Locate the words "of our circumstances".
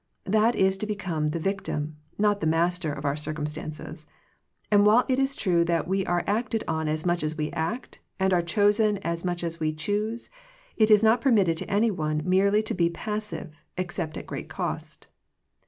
2.91-4.07